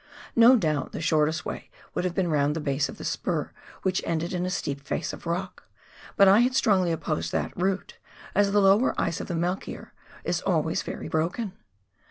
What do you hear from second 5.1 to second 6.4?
of rock, but I